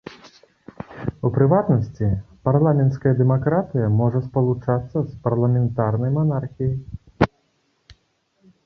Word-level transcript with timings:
У 1.27 1.29
прыватнасці, 1.35 2.07
парламенцкая 2.49 3.11
дэмакратыя 3.21 3.91
можа 4.01 4.23
спалучацца 4.29 4.95
з 5.03 5.11
парламентарнай 5.29 6.11
манархіяй. 6.19 6.75